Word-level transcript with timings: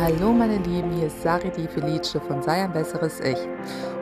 Hallo 0.00 0.32
meine 0.32 0.58
Lieben, 0.58 0.92
hier 0.92 1.08
ist 1.08 1.22
Sari 1.22 1.50
Di 1.50 1.66
Felice 1.66 2.20
von 2.20 2.40
Sei 2.40 2.62
ein 2.62 2.72
besseres 2.72 3.18
Ich. 3.18 3.36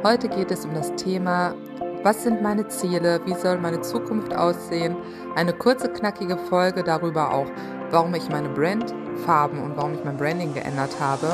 Heute 0.05 0.29
geht 0.29 0.51
es 0.51 0.67
um 0.67 0.75
das 0.75 0.95
Thema, 0.97 1.55
was 2.03 2.23
sind 2.23 2.43
meine 2.43 2.69
Ziele, 2.69 3.19
wie 3.25 3.33
soll 3.33 3.57
meine 3.57 3.81
Zukunft 3.81 4.37
aussehen? 4.37 4.95
Eine 5.37 5.55
kurze, 5.55 5.89
knackige 5.89 6.37
Folge 6.37 6.85
darüber 6.85 7.33
auch, 7.33 7.47
warum 7.91 8.15
ich 8.15 8.29
meine 8.29 8.51
Brand, 8.51 8.93
Farben 9.25 9.59
und 9.63 9.75
warum 9.79 9.95
ich 9.95 10.05
mein 10.05 10.19
Branding 10.19 10.53
geändert 10.53 10.95
habe. 11.01 11.29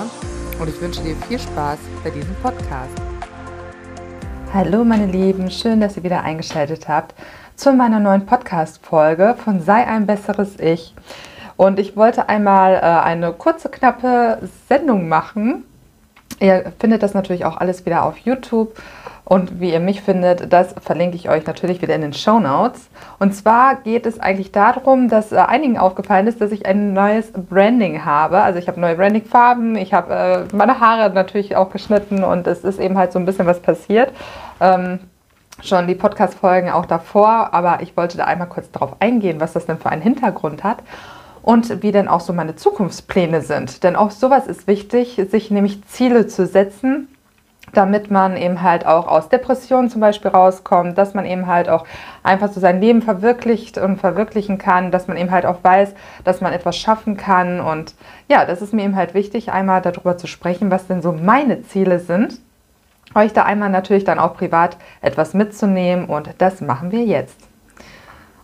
Und 0.61 0.69
ich 0.69 0.81
wünsche 0.81 1.03
dir 1.03 1.17
viel 1.26 1.40
Spaß 1.40 1.81
bei 2.04 2.10
diesem 2.10 2.35
Podcast. 2.37 2.97
Hallo 4.54 4.85
meine 4.85 5.06
Lieben, 5.06 5.51
schön, 5.51 5.81
dass 5.81 5.97
ihr 5.97 6.04
wieder 6.04 6.22
eingeschaltet 6.22 6.87
habt 6.87 7.17
zu 7.56 7.72
meiner 7.72 7.99
neuen 7.99 8.26
Podcast-Folge 8.26 9.35
von 9.42 9.60
Sei 9.60 9.85
ein 9.85 10.06
besseres 10.06 10.60
Ich. 10.60 10.94
Und 11.63 11.79
ich 11.79 11.97
wollte 11.97 12.29
einmal 12.29 12.74
äh, 12.74 12.79
eine 12.81 13.33
kurze, 13.33 13.69
knappe 13.69 14.38
Sendung 14.69 15.08
machen. 15.08 15.62
Ihr 16.41 16.73
findet 16.80 17.05
das 17.05 17.15
natürlich 17.15 17.45
auch 17.45 17.57
alles 17.57 17.87
wieder 17.87 18.05
auf 18.05 18.19
YouTube. 18.19 18.77
Und 19.25 19.61
wie 19.61 19.73
ihr 19.73 19.79
mich 19.79 20.02
findet, 20.02 20.52
das 20.52 20.75
verlinke 20.83 21.15
ich 21.15 21.30
euch 21.30 21.47
natürlich 21.47 21.80
wieder 21.80 21.95
in 21.95 22.01
den 22.01 22.15
Show 22.15 22.41
Notes. 22.41 22.88
Und 23.21 23.37
zwar 23.37 23.77
geht 23.77 24.07
es 24.07 24.19
eigentlich 24.19 24.51
darum, 24.51 25.09
dass 25.09 25.30
äh, 25.30 25.37
einigen 25.37 25.79
aufgefallen 25.79 26.27
ist, 26.27 26.41
dass 26.41 26.51
ich 26.51 26.66
ein 26.66 26.95
neues 26.95 27.30
Branding 27.30 28.05
habe. 28.05 28.41
Also 28.41 28.59
ich 28.59 28.66
habe 28.66 28.80
neue 28.80 28.97
Branding-Farben, 28.97 29.77
ich 29.77 29.95
habe 29.95 30.49
äh, 30.51 30.57
meine 30.57 30.80
Haare 30.80 31.10
natürlich 31.15 31.55
auch 31.55 31.71
geschnitten 31.71 32.24
und 32.24 32.45
es 32.49 32.65
ist 32.65 32.80
eben 32.80 32.99
halt 32.99 33.13
so 33.13 33.21
ein 33.21 33.24
bisschen 33.24 33.47
was 33.47 33.60
passiert. 33.60 34.13
Ähm, 34.60 34.99
schon 35.63 35.87
die 35.87 35.95
Podcast-Folgen 35.95 36.71
auch 36.71 36.87
davor, 36.87 37.55
aber 37.55 37.83
ich 37.83 37.97
wollte 37.97 38.16
da 38.16 38.24
einmal 38.24 38.49
kurz 38.49 38.69
darauf 38.73 38.97
eingehen, 38.99 39.38
was 39.38 39.52
das 39.52 39.66
denn 39.66 39.79
für 39.79 39.91
einen 39.91 40.02
Hintergrund 40.02 40.65
hat 40.65 40.79
und 41.42 41.82
wie 41.82 41.92
denn 41.92 42.09
auch 42.09 42.20
so 42.20 42.32
meine 42.32 42.56
Zukunftspläne 42.56 43.42
sind. 43.42 43.82
Denn 43.82 43.96
auch 43.96 44.10
sowas 44.10 44.46
ist 44.46 44.66
wichtig, 44.66 45.20
sich 45.30 45.51
nämlich 45.51 45.84
Ziele 45.87 46.27
zu 46.27 46.46
setzen, 46.46 47.09
damit 47.73 48.10
man 48.10 48.37
eben 48.37 48.62
halt 48.62 48.87
auch 48.87 49.07
aus 49.09 49.29
Depressionen 49.29 49.88
zum 49.88 50.01
Beispiel 50.01 50.30
rauskommt, 50.30 50.99
dass 50.99 51.15
man 51.15 51.24
eben 51.24 51.46
halt 51.46 51.68
auch 51.68 51.87
einfach 52.23 52.52
so 52.52 52.60
sein 52.60 52.80
Leben 52.80 53.02
verwirklicht 53.02 53.79
und 53.79 53.99
verwirklichen 53.99 54.59
kann, 54.59 54.90
dass 54.90 55.09
man 55.09 55.16
eben 55.16 55.30
halt 55.30 55.46
auch 55.46 55.62
weiß, 55.62 55.95
dass 56.24 56.40
man 56.40 56.52
etwas 56.52 56.76
schaffen 56.76 57.16
kann. 57.16 57.60
Und 57.60 57.95
ja, 58.29 58.45
das 58.45 58.62
ist 58.62 58.74
mir 58.74 58.84
eben 58.84 58.96
halt 58.96 59.15
wichtig, 59.15 59.52
einmal 59.52 59.80
darüber 59.80 60.18
zu 60.18 60.27
sprechen, 60.27 60.71
was 60.71 60.87
denn 60.87 61.02
so 61.02 61.12
meine 61.12 61.62
Ziele 61.62 61.99
sind. 61.99 62.38
Euch 63.15 63.32
da 63.32 63.45
einmal 63.45 63.71
natürlich 63.71 64.04
dann 64.04 64.18
auch 64.18 64.34
privat 64.36 64.77
etwas 65.00 65.34
mitzunehmen 65.34 66.06
und 66.06 66.30
das 66.38 66.60
machen 66.60 66.92
wir 66.92 67.04
jetzt. 67.04 67.52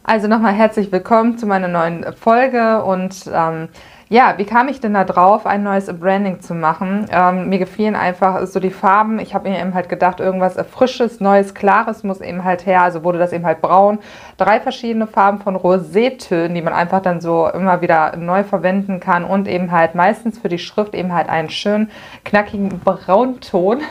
Also 0.09 0.27
nochmal 0.27 0.55
herzlich 0.55 0.91
willkommen 0.91 1.37
zu 1.37 1.45
meiner 1.45 1.69
neuen 1.69 2.15
Folge 2.15 2.83
und 2.83 3.31
ähm, 3.31 3.69
ja, 4.09 4.39
wie 4.39 4.47
kam 4.47 4.69
ich 4.69 4.81
denn 4.81 4.95
da 4.95 5.05
drauf, 5.05 5.45
ein 5.45 5.63
neues 5.63 5.93
Branding 5.93 6.41
zu 6.41 6.55
machen? 6.55 7.05
Ähm, 7.13 7.51
mir 7.51 7.59
gefielen 7.59 7.95
einfach 7.95 8.47
so 8.47 8.59
die 8.59 8.71
Farben. 8.71 9.19
Ich 9.19 9.35
habe 9.35 9.51
mir 9.51 9.61
eben 9.61 9.75
halt 9.75 9.91
gedacht, 9.91 10.19
irgendwas 10.19 10.57
Frisches, 10.71 11.21
Neues, 11.21 11.53
Klares 11.53 12.05
muss 12.05 12.23
eben 12.23 12.43
halt 12.43 12.65
her. 12.65 12.81
Also 12.81 13.05
wurde 13.05 13.19
das 13.19 13.35
eben 13.35 13.45
halt 13.45 13.61
braun. 13.61 13.99
Drei 14.39 14.61
verschiedene 14.61 15.07
Farben 15.07 15.41
von 15.41 15.57
Rosétönen, 15.57 16.55
die 16.55 16.63
man 16.63 16.73
einfach 16.73 17.03
dann 17.03 17.21
so 17.21 17.47
immer 17.47 17.83
wieder 17.83 18.17
neu 18.17 18.45
verwenden 18.45 19.01
kann 19.01 19.25
und 19.25 19.47
eben 19.47 19.73
halt 19.73 19.95
meistens 19.95 20.39
für 20.39 20.49
die 20.49 20.59
Schrift 20.59 20.95
eben 20.95 21.13
halt 21.13 21.29
einen 21.29 21.51
schönen, 21.51 21.91
knackigen 22.25 22.81
Braunton. 22.81 23.83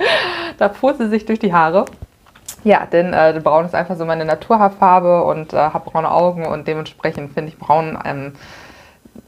da 0.58 0.68
fuhr 0.68 0.92
sie 0.92 1.08
sich 1.08 1.24
durch 1.24 1.38
die 1.38 1.54
Haare. 1.54 1.86
Ja, 2.64 2.86
denn 2.86 3.12
äh, 3.12 3.40
Braun 3.42 3.64
ist 3.64 3.74
einfach 3.74 3.96
so 3.96 4.04
meine 4.04 4.24
Naturhaarfarbe 4.24 5.24
und 5.24 5.52
äh, 5.52 5.56
habe 5.56 5.90
braune 5.90 6.10
Augen 6.10 6.46
und 6.46 6.68
dementsprechend 6.68 7.32
finde 7.32 7.50
ich 7.50 7.58
Braun 7.58 7.98
ähm, 8.04 8.32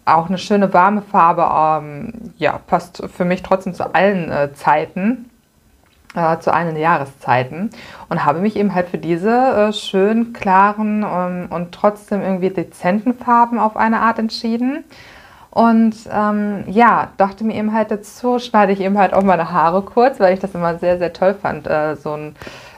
auch 0.04 0.28
eine 0.28 0.38
schöne 0.38 0.72
warme 0.72 1.02
Farbe. 1.02 1.48
Ähm, 1.84 2.32
ja, 2.38 2.60
passt 2.66 3.02
für 3.12 3.24
mich 3.24 3.42
trotzdem 3.42 3.74
zu 3.74 3.92
allen 3.92 4.30
äh, 4.30 4.52
Zeiten, 4.54 5.30
äh, 6.14 6.38
zu 6.38 6.52
allen 6.52 6.76
Jahreszeiten 6.76 7.70
und 8.08 8.24
habe 8.24 8.38
mich 8.38 8.54
eben 8.56 8.72
halt 8.72 8.88
für 8.88 8.98
diese 8.98 9.30
äh, 9.30 9.72
schön 9.72 10.32
klaren 10.32 11.04
ähm, 11.04 11.48
und 11.50 11.72
trotzdem 11.72 12.22
irgendwie 12.22 12.50
dezenten 12.50 13.14
Farben 13.14 13.59
auf 13.59 13.76
eine 13.76 14.00
Art 14.00 14.20
entschieden. 14.20 14.84
Und 15.50 15.94
ähm, 16.12 16.64
ja, 16.66 17.10
dachte 17.16 17.44
mir 17.44 17.54
eben 17.54 17.72
halt 17.72 17.92
dazu, 17.92 18.41
schneide 18.41 18.72
ich 18.72 18.80
eben 18.80 18.98
halt 18.98 19.14
auch 19.14 19.22
meine 19.22 19.53
Haare 19.53 19.82
kurz, 19.82 20.19
weil 20.19 20.34
ich 20.34 20.41
das 20.41 20.53
immer 20.54 20.78
sehr, 20.78 20.98
sehr 20.98 21.12
toll 21.12 21.34
fand, 21.34 21.69
äh, 21.69 21.94
so 21.94 22.12
ein 22.12 22.34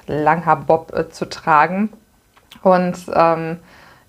Langhaarbob 0.07 0.93
äh, 0.95 1.09
zu 1.11 1.29
tragen. 1.29 1.93
Und 2.63 2.97
ähm, 3.15 3.59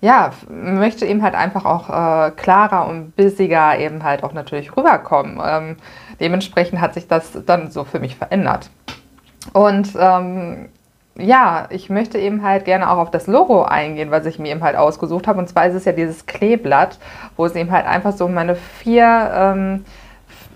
ja, 0.00 0.30
möchte 0.48 1.06
eben 1.06 1.22
halt 1.22 1.34
einfach 1.34 1.64
auch 1.64 1.88
äh, 1.88 2.30
klarer 2.32 2.86
und 2.88 3.16
bissiger 3.16 3.78
eben 3.78 4.04
halt 4.04 4.22
auch 4.22 4.32
natürlich 4.32 4.76
rüberkommen. 4.76 5.40
Ähm, 5.44 5.76
dementsprechend 6.20 6.80
hat 6.80 6.94
sich 6.94 7.08
das 7.08 7.38
dann 7.46 7.70
so 7.70 7.84
für 7.84 7.98
mich 7.98 8.16
verändert. 8.16 8.70
Und 9.52 9.90
ähm, 9.98 10.68
ja, 11.16 11.66
ich 11.70 11.90
möchte 11.90 12.16
eben 12.18 12.44
halt 12.44 12.64
gerne 12.64 12.88
auch 12.90 12.98
auf 12.98 13.10
das 13.10 13.26
Logo 13.26 13.64
eingehen, 13.64 14.12
was 14.12 14.24
ich 14.24 14.38
mir 14.38 14.52
eben 14.52 14.62
halt 14.62 14.76
ausgesucht 14.76 15.26
habe. 15.26 15.40
Und 15.40 15.48
zwar 15.48 15.66
ist 15.66 15.74
es 15.74 15.84
ja 15.84 15.92
dieses 15.92 16.26
Kleeblatt, 16.26 16.98
wo 17.36 17.44
es 17.44 17.56
eben 17.56 17.72
halt 17.72 17.86
einfach 17.86 18.12
so 18.12 18.26
um 18.26 18.34
meine 18.34 18.54
vier, 18.54 19.30
ähm, 19.34 19.84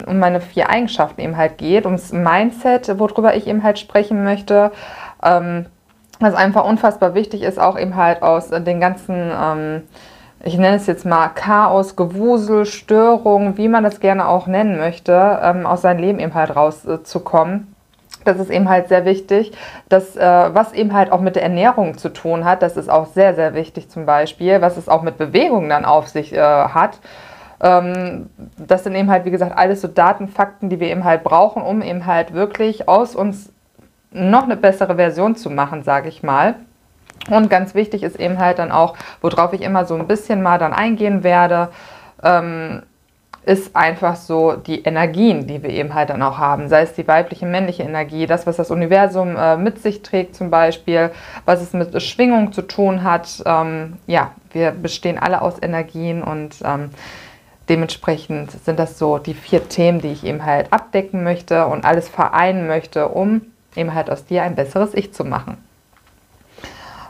um 0.06 0.20
meine 0.20 0.40
vier 0.40 0.70
Eigenschaften 0.70 1.20
eben 1.20 1.36
halt 1.36 1.58
geht, 1.58 1.84
ums 1.84 2.12
Mindset, 2.12 2.96
worüber 2.98 3.34
ich 3.34 3.48
eben 3.48 3.64
halt 3.64 3.80
sprechen 3.80 4.22
möchte, 4.22 4.70
ähm, 5.22 5.66
was 6.20 6.34
einfach 6.34 6.64
unfassbar 6.64 7.14
wichtig 7.14 7.42
ist, 7.42 7.58
auch 7.58 7.78
eben 7.78 7.96
halt 7.96 8.22
aus 8.22 8.50
den 8.50 8.80
ganzen, 8.80 9.30
ähm, 9.32 9.82
ich 10.44 10.56
nenne 10.56 10.76
es 10.76 10.86
jetzt 10.86 11.04
mal 11.04 11.28
Chaos, 11.28 11.96
Gewusel, 11.96 12.64
Störung, 12.64 13.56
wie 13.56 13.68
man 13.68 13.84
das 13.84 14.00
gerne 14.00 14.28
auch 14.28 14.46
nennen 14.46 14.78
möchte, 14.78 15.40
ähm, 15.42 15.66
aus 15.66 15.82
seinem 15.82 16.00
Leben 16.00 16.18
eben 16.20 16.34
halt 16.34 16.54
rauszukommen. 16.54 17.74
Das 18.24 18.38
ist 18.38 18.50
eben 18.50 18.68
halt 18.68 18.88
sehr 18.88 19.04
wichtig. 19.04 19.52
Das, 19.88 20.16
äh, 20.16 20.20
was 20.54 20.72
eben 20.72 20.92
halt 20.92 21.10
auch 21.10 21.20
mit 21.20 21.34
der 21.34 21.42
Ernährung 21.42 21.98
zu 21.98 22.08
tun 22.08 22.44
hat, 22.44 22.62
das 22.62 22.76
ist 22.76 22.88
auch 22.88 23.06
sehr, 23.06 23.34
sehr 23.34 23.54
wichtig 23.54 23.90
zum 23.90 24.06
Beispiel, 24.06 24.60
was 24.60 24.76
es 24.76 24.88
auch 24.88 25.02
mit 25.02 25.18
Bewegung 25.18 25.68
dann 25.68 25.84
auf 25.84 26.06
sich 26.06 26.32
äh, 26.32 26.38
hat. 26.40 27.00
Ähm, 27.60 28.28
das 28.58 28.84
sind 28.84 28.94
eben 28.94 29.10
halt, 29.10 29.24
wie 29.24 29.30
gesagt, 29.30 29.56
alles 29.56 29.80
so 29.80 29.88
Daten, 29.88 30.28
Fakten, 30.28 30.68
die 30.68 30.80
wir 30.80 30.88
eben 30.88 31.04
halt 31.04 31.24
brauchen, 31.24 31.62
um 31.62 31.82
eben 31.82 32.06
halt 32.06 32.32
wirklich 32.32 32.88
aus 32.88 33.16
uns 33.16 33.51
noch 34.12 34.44
eine 34.44 34.56
bessere 34.56 34.96
Version 34.96 35.36
zu 35.36 35.50
machen, 35.50 35.82
sage 35.82 36.08
ich 36.08 36.22
mal. 36.22 36.56
Und 37.30 37.50
ganz 37.50 37.74
wichtig 37.74 38.02
ist 38.02 38.18
eben 38.18 38.38
halt 38.38 38.58
dann 38.58 38.72
auch, 38.72 38.96
worauf 39.20 39.52
ich 39.52 39.62
immer 39.62 39.84
so 39.84 39.94
ein 39.94 40.06
bisschen 40.06 40.42
mal 40.42 40.58
dann 40.58 40.72
eingehen 40.72 41.22
werde, 41.22 41.68
ähm, 42.22 42.82
ist 43.44 43.74
einfach 43.74 44.14
so 44.14 44.52
die 44.52 44.82
Energien, 44.82 45.48
die 45.48 45.62
wir 45.62 45.70
eben 45.70 45.94
halt 45.94 46.10
dann 46.10 46.22
auch 46.22 46.38
haben. 46.38 46.68
Sei 46.68 46.82
es 46.82 46.94
die 46.94 47.08
weibliche, 47.08 47.44
männliche 47.44 47.82
Energie, 47.82 48.26
das, 48.26 48.46
was 48.46 48.56
das 48.56 48.70
Universum 48.70 49.36
äh, 49.36 49.56
mit 49.56 49.82
sich 49.82 50.02
trägt 50.02 50.36
zum 50.36 50.50
Beispiel, 50.50 51.10
was 51.44 51.60
es 51.60 51.72
mit 51.72 52.00
Schwingung 52.02 52.52
zu 52.52 52.62
tun 52.62 53.02
hat. 53.02 53.42
Ähm, 53.44 53.96
ja, 54.06 54.32
wir 54.52 54.70
bestehen 54.70 55.18
alle 55.18 55.42
aus 55.42 55.54
Energien 55.60 56.22
und 56.22 56.56
ähm, 56.64 56.90
dementsprechend 57.68 58.52
sind 58.64 58.78
das 58.78 58.98
so 58.98 59.18
die 59.18 59.34
vier 59.34 59.68
Themen, 59.68 60.00
die 60.00 60.12
ich 60.12 60.24
eben 60.24 60.44
halt 60.44 60.72
abdecken 60.72 61.24
möchte 61.24 61.66
und 61.66 61.84
alles 61.84 62.08
vereinen 62.08 62.68
möchte, 62.68 63.08
um 63.08 63.42
eben 63.76 63.94
halt 63.94 64.10
aus 64.10 64.24
dir 64.24 64.42
ein 64.42 64.54
besseres 64.54 64.94
Ich 64.94 65.12
zu 65.12 65.24
machen. 65.24 65.58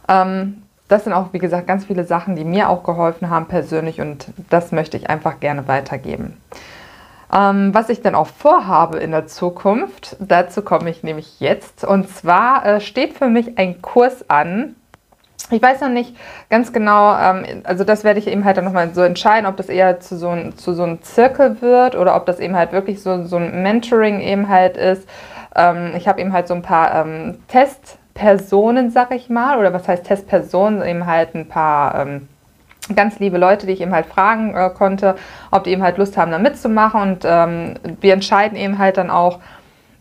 Ähm, 0.08 0.62
das 0.88 1.04
sind 1.04 1.12
auch, 1.14 1.32
wie 1.32 1.38
gesagt, 1.38 1.66
ganz 1.66 1.86
viele 1.86 2.04
Sachen, 2.04 2.36
die 2.36 2.44
mir 2.44 2.68
auch 2.68 2.84
geholfen 2.84 3.30
haben 3.30 3.46
persönlich 3.46 4.00
und 4.00 4.26
das 4.50 4.72
möchte 4.72 4.96
ich 4.96 5.08
einfach 5.08 5.40
gerne 5.40 5.66
weitergeben. 5.66 6.36
Ähm, 7.32 7.72
was 7.72 7.88
ich 7.88 8.02
dann 8.02 8.14
auch 8.14 8.26
vorhabe 8.26 8.98
in 8.98 9.10
der 9.10 9.26
Zukunft, 9.26 10.16
dazu 10.18 10.60
komme 10.60 10.90
ich 10.90 11.02
nämlich 11.02 11.40
jetzt. 11.40 11.82
Und 11.82 12.10
zwar 12.10 12.66
äh, 12.66 12.80
steht 12.80 13.14
für 13.14 13.28
mich 13.28 13.56
ein 13.56 13.80
Kurs 13.80 14.28
an. 14.28 14.76
Ich 15.50 15.62
weiß 15.62 15.80
noch 15.80 15.88
nicht 15.88 16.14
ganz 16.50 16.74
genau, 16.74 17.16
ähm, 17.16 17.62
also 17.64 17.84
das 17.84 18.04
werde 18.04 18.18
ich 18.18 18.26
eben 18.26 18.44
halt 18.44 18.58
dann 18.58 18.66
nochmal 18.66 18.90
so 18.92 19.00
entscheiden, 19.00 19.46
ob 19.46 19.56
das 19.56 19.70
eher 19.70 19.98
zu 20.00 20.18
so, 20.18 20.28
ein, 20.28 20.52
so 20.56 20.82
einem 20.82 21.02
Zirkel 21.02 21.62
wird 21.62 21.96
oder 21.96 22.16
ob 22.16 22.26
das 22.26 22.38
eben 22.38 22.54
halt 22.54 22.72
wirklich 22.72 23.02
so, 23.02 23.24
so 23.24 23.36
ein 23.36 23.62
Mentoring 23.62 24.20
eben 24.20 24.48
halt 24.48 24.76
ist 24.76 25.08
ähm, 25.54 25.92
ich 25.96 26.08
habe 26.08 26.20
eben 26.20 26.32
halt 26.32 26.48
so 26.48 26.54
ein 26.54 26.62
paar 26.62 26.94
ähm, 26.94 27.38
Testpersonen, 27.48 28.90
sag 28.90 29.14
ich 29.14 29.30
mal, 29.30 29.58
oder 29.58 29.72
was 29.72 29.88
heißt 29.88 30.04
Testpersonen, 30.04 30.82
eben 30.82 31.06
halt 31.06 31.34
ein 31.34 31.48
paar 31.48 32.00
ähm, 32.00 32.28
ganz 32.94 33.18
liebe 33.18 33.38
Leute, 33.38 33.66
die 33.66 33.72
ich 33.72 33.80
eben 33.80 33.94
halt 33.94 34.06
fragen 34.06 34.54
äh, 34.54 34.70
konnte, 34.70 35.16
ob 35.50 35.64
die 35.64 35.70
eben 35.70 35.82
halt 35.82 35.98
Lust 35.98 36.16
haben, 36.16 36.30
da 36.30 36.38
mitzumachen. 36.38 37.00
Und 37.00 37.24
ähm, 37.24 37.74
wir 38.00 38.12
entscheiden 38.12 38.56
eben 38.56 38.78
halt 38.78 38.96
dann 38.96 39.10
auch 39.10 39.40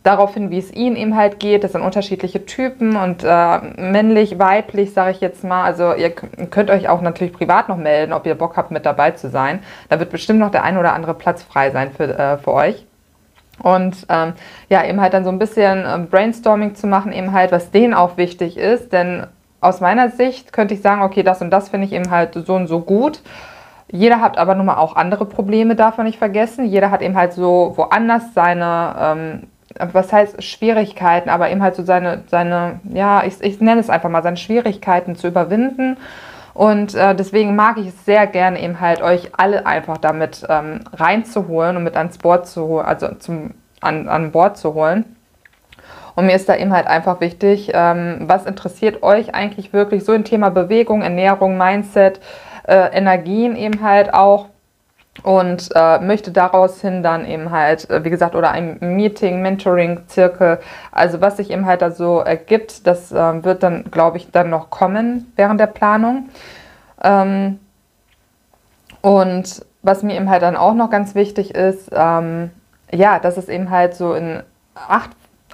daraufhin, 0.03 0.49
wie 0.49 0.57
es 0.57 0.73
ihnen 0.73 0.95
eben 0.95 1.15
halt 1.15 1.39
geht. 1.39 1.63
Das 1.63 1.73
sind 1.73 1.81
unterschiedliche 1.81 2.45
Typen 2.45 2.95
und 2.95 3.23
äh, 3.23 3.57
männlich, 3.77 4.39
weiblich, 4.39 4.93
sage 4.93 5.11
ich 5.11 5.21
jetzt 5.21 5.43
mal. 5.43 5.63
Also 5.63 5.93
ihr 5.93 6.09
könnt 6.11 6.69
euch 6.69 6.89
auch 6.89 7.01
natürlich 7.01 7.33
privat 7.33 7.69
noch 7.69 7.77
melden, 7.77 8.13
ob 8.13 8.25
ihr 8.25 8.35
Bock 8.35 8.57
habt, 8.57 8.71
mit 8.71 8.85
dabei 8.85 9.11
zu 9.11 9.29
sein. 9.29 9.59
Da 9.89 9.99
wird 9.99 10.09
bestimmt 10.09 10.39
noch 10.39 10.51
der 10.51 10.63
ein 10.63 10.77
oder 10.77 10.93
andere 10.93 11.13
Platz 11.13 11.43
frei 11.43 11.69
sein 11.69 11.91
für, 11.91 12.17
äh, 12.17 12.37
für 12.37 12.53
euch. 12.53 12.85
Und 13.63 14.05
ähm, 14.09 14.33
ja, 14.69 14.83
eben 14.85 15.01
halt 15.01 15.13
dann 15.13 15.23
so 15.23 15.29
ein 15.29 15.39
bisschen 15.39 15.85
äh, 15.85 15.99
Brainstorming 16.09 16.75
zu 16.75 16.87
machen, 16.87 17.11
eben 17.11 17.31
halt, 17.31 17.51
was 17.51 17.71
denen 17.71 17.93
auch 17.93 18.17
wichtig 18.17 18.57
ist. 18.57 18.91
Denn 18.91 19.27
aus 19.59 19.79
meiner 19.79 20.09
Sicht 20.09 20.51
könnte 20.51 20.73
ich 20.73 20.81
sagen, 20.81 21.01
okay, 21.03 21.23
das 21.23 21.41
und 21.41 21.51
das 21.51 21.69
finde 21.69 21.87
ich 21.87 21.93
eben 21.93 22.09
halt 22.09 22.33
so 22.33 22.55
und 22.55 22.67
so 22.67 22.79
gut. 22.79 23.21
Jeder 23.91 24.21
hat 24.21 24.37
aber 24.37 24.55
nun 24.55 24.65
mal 24.65 24.77
auch 24.77 24.95
andere 24.95 25.25
Probleme, 25.25 25.75
darf 25.75 25.97
man 25.97 26.05
nicht 26.05 26.17
vergessen. 26.17 26.65
Jeder 26.65 26.91
hat 26.91 27.01
eben 27.01 27.15
halt 27.15 27.33
so 27.33 27.73
woanders 27.75 28.33
seine, 28.33 28.95
ähm, 28.97 29.47
was 29.91 30.11
heißt 30.11 30.41
Schwierigkeiten, 30.41 31.29
aber 31.29 31.49
eben 31.51 31.61
halt 31.61 31.75
so 31.75 31.83
seine, 31.83 32.23
seine 32.27 32.79
ja, 32.85 33.23
ich, 33.25 33.41
ich 33.41 33.59
nenne 33.59 33.81
es 33.81 33.89
einfach 33.89 34.09
mal, 34.09 34.23
seine 34.23 34.37
Schwierigkeiten 34.37 35.15
zu 35.15 35.27
überwinden. 35.27 35.97
Und 36.53 36.95
äh, 36.95 37.15
deswegen 37.15 37.55
mag 37.55 37.77
ich 37.77 37.87
es 37.87 38.05
sehr 38.05 38.27
gerne 38.27 38.61
eben 38.61 38.79
halt 38.79 39.01
euch 39.01 39.31
alle 39.37 39.65
einfach 39.65 39.97
damit 39.97 40.45
ähm, 40.49 40.81
reinzuholen 40.93 41.77
und 41.77 41.83
mit 41.83 41.95
ans 41.95 42.17
Board 42.17 42.47
zu 42.47 42.67
holen, 42.67 42.85
also 42.85 43.13
zum, 43.15 43.51
an, 43.79 44.09
an 44.09 44.31
Bord 44.31 44.57
zu 44.57 44.73
holen. 44.73 45.15
Und 46.15 46.25
mir 46.25 46.35
ist 46.35 46.49
da 46.49 46.55
eben 46.55 46.73
halt 46.73 46.87
einfach 46.87 47.21
wichtig, 47.21 47.71
ähm, 47.73 48.23
was 48.27 48.45
interessiert 48.45 49.01
euch 49.01 49.33
eigentlich 49.33 49.71
wirklich 49.71 50.03
so 50.03 50.13
im 50.13 50.25
Thema 50.25 50.49
Bewegung, 50.49 51.01
Ernährung, 51.01 51.57
Mindset, 51.57 52.19
äh, 52.67 52.95
Energien 52.95 53.55
eben 53.55 53.81
halt 53.81 54.13
auch 54.13 54.47
und 55.23 55.69
äh, 55.75 55.99
möchte 55.99 56.31
daraus 56.31 56.81
hin 56.81 57.03
dann 57.03 57.25
eben 57.25 57.51
halt, 57.51 57.89
äh, 57.89 58.03
wie 58.03 58.09
gesagt, 58.09 58.35
oder 58.35 58.51
ein 58.51 58.77
Meeting, 58.79 59.41
Mentoring, 59.41 60.07
Zirkel, 60.07 60.59
also 60.91 61.21
was 61.21 61.37
sich 61.37 61.51
eben 61.51 61.65
halt 61.65 61.81
da 61.81 61.91
so 61.91 62.19
ergibt, 62.19 62.87
das 62.87 63.11
äh, 63.11 63.43
wird 63.43 63.61
dann, 63.61 63.91
glaube 63.91 64.17
ich, 64.17 64.31
dann 64.31 64.49
noch 64.49 64.69
kommen 64.69 65.31
während 65.35 65.59
der 65.59 65.67
Planung. 65.67 66.29
Ähm, 67.03 67.59
und 69.01 69.65
was 69.83 70.03
mir 70.03 70.15
eben 70.15 70.29
halt 70.29 70.43
dann 70.43 70.55
auch 70.55 70.73
noch 70.73 70.89
ganz 70.89 71.15
wichtig 71.15 71.55
ist, 71.55 71.89
ähm, 71.91 72.51
ja, 72.91 73.19
dass 73.19 73.37
es 73.37 73.49
eben 73.49 73.69
halt 73.69 73.95
so 73.95 74.13
in 74.13 74.41
acht, 74.75 75.11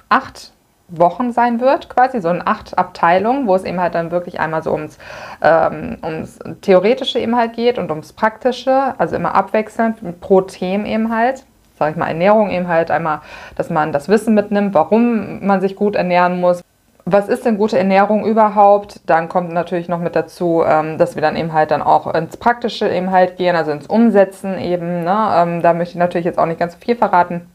acht 0.08 0.52
Wochen 0.88 1.32
sein 1.32 1.60
wird, 1.60 1.88
quasi, 1.88 2.20
so 2.20 2.30
in 2.30 2.42
acht 2.44 2.78
Abteilungen, 2.78 3.46
wo 3.46 3.54
es 3.54 3.64
eben 3.64 3.80
halt 3.80 3.94
dann 3.94 4.10
wirklich 4.10 4.40
einmal 4.40 4.62
so 4.62 4.72
ums, 4.72 4.98
ähm, 5.42 5.98
ums 6.02 6.38
Theoretische 6.62 7.18
eben 7.18 7.36
halt 7.36 7.52
geht 7.52 7.78
und 7.78 7.90
ums 7.90 8.12
Praktische, 8.12 8.94
also 8.98 9.16
immer 9.16 9.34
abwechselnd 9.34 10.20
pro 10.20 10.40
Themen 10.40 10.86
eben 10.86 11.14
halt. 11.14 11.44
Sag 11.78 11.92
ich 11.92 11.96
mal, 11.96 12.08
Ernährung 12.08 12.50
eben 12.50 12.66
halt 12.66 12.90
einmal, 12.90 13.20
dass 13.54 13.70
man 13.70 13.92
das 13.92 14.08
Wissen 14.08 14.34
mitnimmt, 14.34 14.74
warum 14.74 15.46
man 15.46 15.60
sich 15.60 15.76
gut 15.76 15.94
ernähren 15.94 16.40
muss. 16.40 16.64
Was 17.04 17.28
ist 17.28 17.44
denn 17.44 17.56
gute 17.56 17.78
Ernährung 17.78 18.26
überhaupt? 18.26 19.00
Dann 19.06 19.28
kommt 19.28 19.52
natürlich 19.52 19.88
noch 19.88 20.00
mit 20.00 20.16
dazu, 20.16 20.64
ähm, 20.66 20.98
dass 20.98 21.14
wir 21.14 21.22
dann 21.22 21.36
eben 21.36 21.52
halt 21.52 21.70
dann 21.70 21.80
auch 21.80 22.12
ins 22.12 22.36
Praktische 22.36 22.88
eben 22.88 23.12
halt 23.12 23.36
gehen, 23.36 23.56
also 23.56 23.70
ins 23.70 23.86
Umsetzen 23.86 24.58
eben. 24.58 25.04
Ne? 25.04 25.30
Ähm, 25.36 25.62
da 25.62 25.72
möchte 25.72 25.92
ich 25.92 25.98
natürlich 25.98 26.26
jetzt 26.26 26.38
auch 26.38 26.46
nicht 26.46 26.58
ganz 26.58 26.74
so 26.74 26.78
viel 26.80 26.96
verraten 26.96 27.46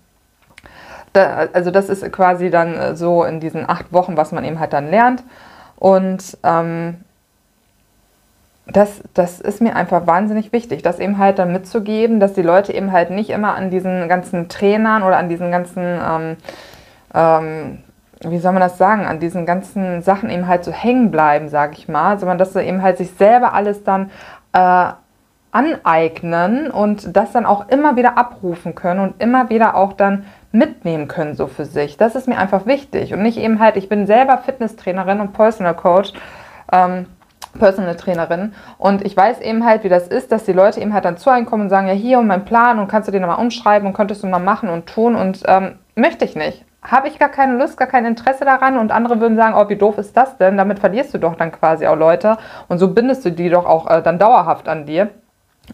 da, 1.14 1.48
also 1.54 1.72
das 1.72 1.90
ist 1.90 2.12
quasi 2.12 2.50
dann 2.50 2.76
äh, 2.76 2.96
so 2.96 3.24
in 3.24 3.40
diesen 3.40 3.70
acht 3.70 3.94
Wochen, 3.94 4.18
was 4.18 4.32
man 4.32 4.44
eben 4.44 4.60
halt 4.60 4.74
dann 4.74 4.90
lernt. 4.90 5.24
Und 5.78 6.38
ähm, 6.44 6.98
das, 8.68 9.02
das 9.14 9.42
ist 9.42 9.62
mir 9.62 9.76
einfach 9.76 10.08
wahnsinnig 10.08 10.54
wichtig, 10.54 10.82
das 10.84 11.00
eben 11.00 11.18
halt 11.18 11.38
dann 11.40 11.52
mitzugeben, 11.52 12.20
dass 12.20 12.34
die 12.34 12.42
Leute 12.42 12.74
eben 12.74 12.92
halt 12.92 13.10
nicht 13.10 13.30
immer 13.30 13.56
an 13.56 13.70
diesen 13.70 14.08
ganzen 14.08 14.48
Trainern 14.48 15.04
oder 15.04 15.18
an 15.18 15.28
diesen 15.30 15.52
ganzen, 15.52 15.84
ähm, 15.84 16.38
ähm, 17.14 17.80
wie 18.22 18.40
soll 18.40 18.54
man 18.54 18.62
das 18.62 18.78
sagen, 18.78 19.06
an 19.06 19.20
diesen 19.20 19.46
ganzen 19.46 20.02
Sachen 20.02 20.30
eben 20.30 20.48
halt 20.48 20.64
so 20.64 20.72
hängen 20.72 21.12
bleiben, 21.12 21.50
sage 21.50 21.74
ich 21.74 21.90
mal, 21.90 22.18
sondern 22.20 22.38
dass 22.38 22.54
sie 22.54 22.64
eben 22.64 22.82
halt 22.82 22.98
sich 22.98 23.12
selber 23.12 23.54
alles 23.54 23.84
dann 23.84 24.12
äh, 24.54 24.94
aneignen 25.54 26.72
und 26.72 27.16
das 27.16 27.32
dann 27.32 27.46
auch 27.46 27.70
immer 27.70 27.96
wieder 27.96 28.18
abrufen 28.18 28.76
können 28.76 29.00
und 29.00 29.22
immer 29.22 29.50
wieder 29.50 29.76
auch 29.76 29.94
dann 29.94 30.26
mitnehmen 30.52 31.08
können, 31.08 31.36
so 31.36 31.48
für 31.48 31.66
sich. 31.66 31.96
Das 31.98 32.16
ist 32.16 32.28
mir 32.28 32.38
einfach 32.38 32.66
wichtig. 32.66 33.14
Und 33.14 33.22
nicht 33.22 33.38
eben 33.38 33.60
halt, 33.60 33.78
ich 33.78 33.88
bin 33.88 34.08
selber 34.08 34.40
Fitnesstrainerin 34.40 35.20
und 35.20 35.34
Personal 35.34 35.76
Coach. 35.76 36.14
Ähm, 36.72 37.06
Personal 37.60 37.96
Trainerin 37.96 38.54
und 38.80 39.06
ich 39.06 39.16
weiß 39.16 39.40
eben 39.42 39.64
halt, 39.64 39.84
wie 39.84 39.90
das 39.90 40.08
ist, 40.08 40.32
dass 40.32 40.46
die 40.46 40.54
Leute 40.54 40.82
eben 40.82 40.92
halt 40.92 41.06
dann 41.06 41.18
zu 41.18 41.30
einem 41.30 41.46
kommen 41.46 41.64
und 41.64 41.70
sagen, 41.70 41.88
ja 41.88 41.94
hier 41.94 42.18
und 42.18 42.26
mein 42.26 42.46
Plan 42.46 42.80
und 42.80 42.88
kannst 42.88 43.08
du 43.08 43.12
den 43.12 43.22
nochmal 43.22 43.40
umschreiben 43.40 43.88
und 43.88 43.94
könntest 43.94 44.24
du 44.24 44.28
mal 44.28 44.40
machen 44.40 44.70
und 44.70 44.88
tun 44.88 45.16
und 45.16 45.44
ähm, 45.46 45.76
möchte 45.96 46.26
ich 46.26 46.36
nicht. 46.36 46.66
Habe 46.82 47.08
ich 47.08 47.20
gar 47.20 47.30
keine 47.30 47.58
Lust, 47.58 47.78
gar 47.78 47.88
kein 47.88 48.06
Interesse 48.06 48.44
daran 48.44 48.78
und 48.78 48.92
andere 48.92 49.20
würden 49.20 49.38
sagen, 49.38 49.54
oh, 49.56 49.70
wie 49.70 49.76
doof 49.76 50.00
ist 50.00 50.18
das 50.18 50.38
denn? 50.38 50.58
Damit 50.58 50.80
verlierst 50.80 51.14
du 51.14 51.20
doch 51.20 51.36
dann 51.36 51.52
quasi 51.52 51.86
auch 51.86 51.96
Leute 51.96 52.38
und 52.70 52.80
so 52.80 52.92
bindest 52.92 53.24
du 53.24 53.32
die 53.32 53.50
doch 53.50 53.66
auch 53.66 53.88
äh, 53.88 54.02
dann 54.02 54.18
dauerhaft 54.18 54.68
an 54.68 54.86
dir. 54.88 55.10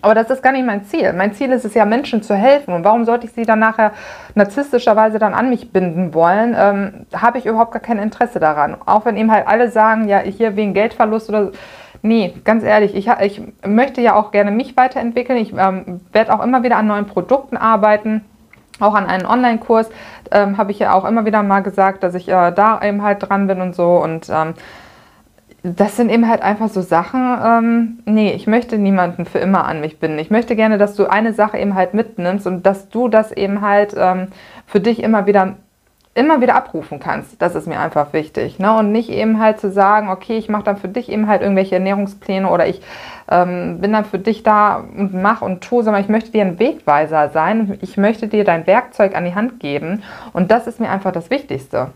Aber 0.02 0.14
das 0.14 0.30
ist 0.30 0.44
gar 0.44 0.52
nicht 0.52 0.66
mein 0.66 0.86
Ziel. 0.86 1.14
Mein 1.14 1.34
Ziel 1.34 1.52
ist 1.52 1.66
es 1.66 1.74
ja, 1.74 1.84
Menschen 1.84 2.22
zu 2.22 2.36
helfen. 2.36 2.74
Und 2.74 2.84
warum 2.84 3.06
sollte 3.06 3.26
ich 3.26 3.34
sie 3.34 3.44
dann 3.44 3.60
nachher 3.60 3.92
narzisstischerweise 4.36 5.20
dann 5.20 5.34
an 5.34 5.50
mich 5.50 5.72
binden 5.72 6.14
wollen? 6.14 6.56
Ähm, 6.58 7.06
habe 7.14 7.40
ich 7.40 7.46
überhaupt 7.46 7.72
gar 7.72 7.82
kein 7.82 7.98
Interesse 7.98 8.40
daran. 8.40 8.78
Auch 8.86 9.06
wenn 9.06 9.18
eben 9.18 9.32
halt 9.32 9.48
alle 9.48 9.70
sagen, 9.72 10.08
ja, 10.08 10.20
hier 10.20 10.56
wegen 10.56 10.74
Geldverlust 10.74 11.30
oder 11.30 11.52
Nee, 12.02 12.34
ganz 12.46 12.64
ehrlich, 12.64 12.96
ich, 12.96 13.10
ich 13.22 13.42
möchte 13.66 14.00
ja 14.00 14.16
auch 14.16 14.32
gerne 14.32 14.52
mich 14.52 14.78
weiterentwickeln. 14.78 15.38
Ich 15.38 15.54
ähm, 15.58 16.00
werde 16.14 16.34
auch 16.34 16.42
immer 16.42 16.64
wieder 16.64 16.78
an 16.78 16.88
neuen 16.88 17.06
Produkten 17.06 17.58
arbeiten. 17.58 18.24
Auch 18.80 18.94
an 18.94 19.06
einem 19.06 19.28
Online-Kurs 19.28 19.90
ähm, 20.32 20.58
habe 20.58 20.72
ich 20.72 20.80
ja 20.80 20.94
auch 20.94 21.04
immer 21.04 21.26
wieder 21.26 21.44
mal 21.44 21.60
gesagt, 21.60 22.04
dass 22.04 22.16
ich 22.16 22.30
äh, 22.30 22.52
da 22.52 22.80
eben 22.82 23.02
halt 23.02 23.28
dran 23.28 23.48
bin 23.48 23.60
und 23.60 23.76
so. 23.76 23.98
Und 23.98 24.30
ähm, 24.30 24.54
das 25.64 25.98
sind 25.98 26.10
eben 26.10 26.28
halt 26.28 26.42
einfach 26.42 26.70
so 26.70 26.82
Sachen, 26.82 27.38
ähm, 27.46 28.00
nee, 28.06 28.32
ich 28.32 28.48
möchte 28.48 28.78
niemanden 28.78 29.26
für 29.26 29.40
immer 29.40 29.66
an 29.66 29.82
mich 29.82 30.00
binden. 30.00 30.20
Ich 30.20 30.32
möchte 30.32 30.56
gerne, 30.56 30.78
dass 30.78 30.96
du 30.96 31.06
eine 31.06 31.34
Sache 31.34 31.58
eben 31.58 31.76
halt 31.76 31.94
mitnimmst 31.94 32.48
und 32.48 32.66
dass 32.66 32.90
du 32.90 33.10
das 33.10 33.32
eben 33.32 33.62
halt 33.62 33.94
ähm, 33.98 34.28
für 34.66 34.80
dich 34.80 35.04
immer 35.04 35.26
wieder 35.26 35.56
immer 36.16 36.42
wieder 36.42 36.56
abrufen 36.56 37.00
kannst. 37.00 37.42
Das 37.42 37.56
ist 37.56 37.68
mir 37.68 37.80
einfach 37.80 38.14
wichtig. 38.14 38.60
Ne? 38.60 38.76
Und 38.76 38.92
nicht 38.92 39.10
eben 39.10 39.40
halt 39.40 39.60
zu 39.60 39.72
sagen, 39.72 40.10
okay, 40.10 40.38
ich 40.38 40.50
mache 40.50 40.64
dann 40.64 40.76
für 40.76 40.90
dich 40.90 41.10
eben 41.10 41.28
halt 41.28 41.42
irgendwelche 41.42 41.76
Ernährungspläne 41.76 42.50
oder 42.50 42.68
ich 42.68 42.82
ähm, 43.30 43.80
bin 43.80 43.94
dann 43.94 44.06
für 44.06 44.20
dich 44.20 44.44
da 44.44 44.78
und 44.78 45.14
mache 45.14 45.46
und 45.46 45.62
tue, 45.62 45.84
sondern 45.84 46.02
ich 46.02 46.10
möchte 46.10 46.32
dir 46.32 46.42
ein 46.42 46.60
Wegweiser 46.60 47.30
sein. 47.30 47.78
Ich 47.82 47.96
möchte 47.96 48.28
dir 48.28 48.44
dein 48.44 48.68
Werkzeug 48.68 49.16
an 49.16 49.24
die 49.24 49.36
Hand 49.36 49.60
geben. 49.60 50.04
Und 50.34 50.52
das 50.52 50.68
ist 50.68 50.80
mir 50.80 50.90
einfach 50.90 51.12
das 51.12 51.30
Wichtigste. 51.30 51.92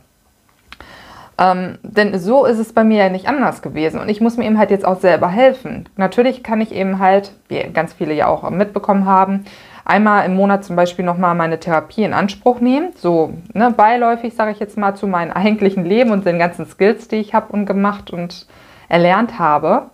Ähm, 1.37 1.79
denn 1.81 2.17
so 2.19 2.45
ist 2.45 2.59
es 2.59 2.73
bei 2.73 2.83
mir 2.83 3.05
ja 3.05 3.09
nicht 3.09 3.27
anders 3.27 3.61
gewesen. 3.61 3.99
Und 3.99 4.09
ich 4.09 4.21
muss 4.21 4.37
mir 4.37 4.45
eben 4.45 4.57
halt 4.57 4.71
jetzt 4.71 4.85
auch 4.85 4.99
selber 4.99 5.29
helfen. 5.29 5.89
Natürlich 5.97 6.43
kann 6.43 6.61
ich 6.61 6.71
eben 6.71 6.99
halt, 6.99 7.31
wie 7.47 7.61
ganz 7.73 7.93
viele 7.93 8.13
ja 8.13 8.27
auch 8.27 8.47
mitbekommen 8.49 9.05
haben, 9.05 9.45
einmal 9.85 10.25
im 10.25 10.35
Monat 10.35 10.63
zum 10.63 10.75
Beispiel 10.75 11.03
nochmal 11.03 11.35
meine 11.35 11.59
Therapie 11.59 12.03
in 12.03 12.13
Anspruch 12.13 12.59
nehmen. 12.59 12.93
So 12.95 13.33
ne, 13.53 13.71
beiläufig, 13.71 14.35
sage 14.35 14.51
ich 14.51 14.59
jetzt 14.59 14.77
mal, 14.77 14.95
zu 14.95 15.07
meinem 15.07 15.31
eigentlichen 15.33 15.85
Leben 15.85 16.11
und 16.11 16.25
den 16.25 16.39
ganzen 16.39 16.65
Skills, 16.65 17.07
die 17.07 17.17
ich 17.17 17.33
habe 17.33 17.51
und 17.51 17.65
gemacht 17.65 18.11
und 18.11 18.47
erlernt 18.87 19.39
habe. 19.39 19.89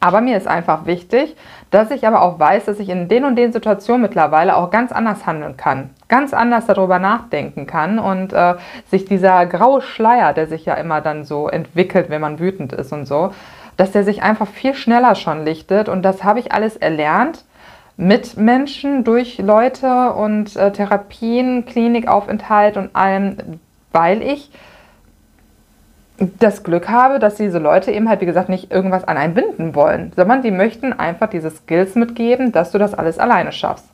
Aber 0.00 0.20
mir 0.20 0.36
ist 0.36 0.48
einfach 0.48 0.84
wichtig, 0.86 1.36
dass 1.70 1.92
ich 1.92 2.06
aber 2.08 2.22
auch 2.22 2.38
weiß, 2.40 2.64
dass 2.64 2.80
ich 2.80 2.88
in 2.88 3.06
den 3.06 3.24
und 3.24 3.36
den 3.36 3.52
Situationen 3.52 4.02
mittlerweile 4.02 4.56
auch 4.56 4.70
ganz 4.70 4.90
anders 4.90 5.26
handeln 5.26 5.56
kann, 5.56 5.90
ganz 6.12 6.34
anders 6.34 6.66
darüber 6.66 6.98
nachdenken 6.98 7.66
kann 7.66 7.98
und 7.98 8.34
äh, 8.34 8.56
sich 8.90 9.06
dieser 9.06 9.46
graue 9.46 9.80
Schleier, 9.80 10.34
der 10.34 10.46
sich 10.46 10.66
ja 10.66 10.74
immer 10.74 11.00
dann 11.00 11.24
so 11.24 11.48
entwickelt, 11.48 12.10
wenn 12.10 12.20
man 12.20 12.38
wütend 12.38 12.74
ist 12.74 12.92
und 12.92 13.06
so, 13.06 13.32
dass 13.78 13.92
der 13.92 14.04
sich 14.04 14.22
einfach 14.22 14.46
viel 14.46 14.74
schneller 14.74 15.14
schon 15.14 15.46
lichtet 15.46 15.88
und 15.88 16.02
das 16.02 16.22
habe 16.22 16.38
ich 16.38 16.52
alles 16.52 16.76
erlernt 16.76 17.46
mit 17.96 18.36
Menschen, 18.36 19.04
durch 19.04 19.38
Leute 19.38 20.12
und 20.12 20.54
äh, 20.54 20.70
Therapien, 20.70 21.64
Klinikaufenthalt 21.64 22.76
und 22.76 22.94
allem, 22.94 23.38
weil 23.92 24.20
ich 24.20 24.50
das 26.18 26.62
Glück 26.62 26.90
habe, 26.90 27.20
dass 27.20 27.36
diese 27.36 27.58
Leute 27.58 27.90
eben 27.90 28.10
halt, 28.10 28.20
wie 28.20 28.26
gesagt, 28.26 28.50
nicht 28.50 28.70
irgendwas 28.70 29.04
an 29.04 29.16
einen 29.16 29.32
binden 29.32 29.74
wollen, 29.74 30.12
sondern 30.14 30.42
die 30.42 30.50
möchten 30.50 30.92
einfach 30.92 31.30
diese 31.30 31.50
Skills 31.50 31.94
mitgeben, 31.94 32.52
dass 32.52 32.70
du 32.70 32.76
das 32.76 32.92
alles 32.92 33.18
alleine 33.18 33.50
schaffst. 33.50 33.91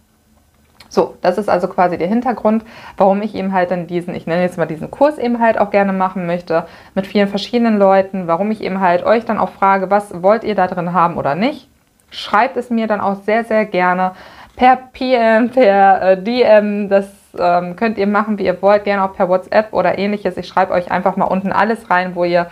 So, 0.88 1.16
das 1.20 1.38
ist 1.38 1.48
also 1.48 1.68
quasi 1.68 1.98
der 1.98 2.08
Hintergrund, 2.08 2.64
warum 2.96 3.20
ich 3.22 3.34
eben 3.34 3.52
halt 3.52 3.70
dann 3.70 3.86
diesen, 3.86 4.14
ich 4.14 4.26
nenne 4.26 4.42
jetzt 4.42 4.56
mal 4.56 4.66
diesen 4.66 4.90
Kurs 4.90 5.18
eben 5.18 5.40
halt 5.40 5.58
auch 5.58 5.70
gerne 5.70 5.92
machen 5.92 6.26
möchte, 6.26 6.64
mit 6.94 7.06
vielen 7.06 7.28
verschiedenen 7.28 7.78
Leuten, 7.78 8.26
warum 8.26 8.50
ich 8.50 8.62
eben 8.62 8.80
halt 8.80 9.04
euch 9.04 9.24
dann 9.24 9.38
auch 9.38 9.50
frage, 9.50 9.90
was 9.90 10.22
wollt 10.22 10.44
ihr 10.44 10.54
da 10.54 10.66
drin 10.66 10.92
haben 10.92 11.16
oder 11.16 11.34
nicht. 11.34 11.68
Schreibt 12.10 12.56
es 12.56 12.70
mir 12.70 12.86
dann 12.86 13.02
auch 13.02 13.16
sehr, 13.16 13.44
sehr 13.44 13.66
gerne 13.66 14.12
per 14.56 14.76
PM, 14.76 15.50
per 15.50 16.02
äh, 16.02 16.22
DM, 16.22 16.88
das 16.88 17.06
ähm, 17.38 17.76
könnt 17.76 17.98
ihr 17.98 18.06
machen, 18.06 18.38
wie 18.38 18.46
ihr 18.46 18.60
wollt, 18.60 18.84
gerne 18.84 19.04
auch 19.04 19.14
per 19.14 19.28
WhatsApp 19.28 19.72
oder 19.72 19.98
ähnliches. 19.98 20.36
Ich 20.36 20.48
schreibe 20.48 20.72
euch 20.72 20.90
einfach 20.90 21.16
mal 21.16 21.26
unten 21.26 21.52
alles 21.52 21.90
rein, 21.90 22.14
wo 22.14 22.24
ihr 22.24 22.48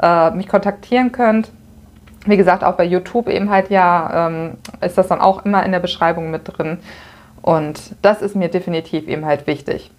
äh, 0.00 0.30
mich 0.30 0.48
kontaktieren 0.48 1.12
könnt. 1.12 1.50
Wie 2.24 2.36
gesagt, 2.36 2.62
auch 2.62 2.74
bei 2.74 2.84
YouTube 2.84 3.28
eben 3.28 3.50
halt 3.50 3.68
ja 3.68 4.28
ähm, 4.28 4.52
ist 4.80 4.96
das 4.96 5.08
dann 5.08 5.20
auch 5.20 5.44
immer 5.44 5.64
in 5.64 5.72
der 5.72 5.80
Beschreibung 5.80 6.30
mit 6.30 6.42
drin. 6.46 6.78
Und 7.42 7.96
das 8.02 8.22
ist 8.22 8.36
mir 8.36 8.48
definitiv 8.48 9.08
eben 9.08 9.26
halt 9.26 9.46
wichtig. 9.46 9.90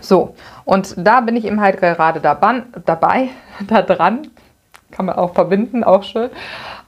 So, 0.00 0.34
und 0.64 0.94
da 0.98 1.20
bin 1.20 1.34
ich 1.34 1.46
eben 1.46 1.60
halt 1.60 1.78
gerade 1.80 2.20
dabei, 2.20 3.28
da 3.66 3.82
dran, 3.82 4.28
kann 4.90 5.06
man 5.06 5.16
auch 5.16 5.34
verbinden, 5.34 5.82
auch 5.82 6.02
schön, 6.02 6.30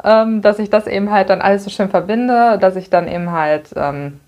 ähm, 0.05 0.43
dass 0.43 0.59
ich 0.59 0.71
das 0.71 0.87
eben 0.87 1.11
halt 1.11 1.31
dann 1.31 1.41
alles 1.41 1.65
so 1.65 1.71
schön 1.71 1.89
verbinde, 1.89 2.59
dass 2.59 2.77
ich 2.77 2.91
dann 2.91 3.09
eben 3.09 3.33
halt 3.33 3.71
ähm, 3.77 4.21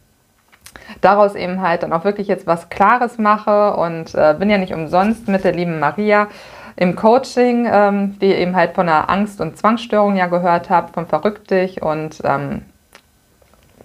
daraus 1.01 1.35
eben 1.35 1.61
halt 1.61 1.83
dann 1.83 1.93
auch 1.93 2.05
wirklich 2.05 2.29
jetzt 2.29 2.47
was 2.47 2.69
Klares 2.69 3.19
mache 3.19 3.75
und 3.75 4.15
äh, 4.15 4.35
bin 4.39 4.51
ja 4.51 4.59
nicht 4.59 4.75
umsonst 4.75 5.29
mit 5.29 5.45
der 5.45 5.53
lieben 5.53 5.79
Maria 5.79 6.29
im 6.77 6.97
Coaching, 6.97 7.69
ähm, 7.71 8.19
die 8.21 8.33
eben 8.33 8.57
halt 8.57 8.75
von 8.75 8.87
der 8.87 9.11
Angst- 9.11 9.41
und 9.41 9.57
Zwangsstörung 9.57 10.17
ja 10.17 10.27
gehört 10.27 10.71
habt, 10.71 10.95
von 10.95 11.07
Verrückt 11.07 11.51
dich 11.51 11.83
und 11.83 12.19
ähm, 12.25 12.63